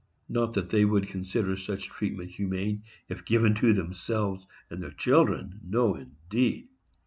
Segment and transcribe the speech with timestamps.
[0.27, 5.93] Not that they would consider such treatment humane if given to themselves and their children,—no,
[5.93, 6.69] indeed!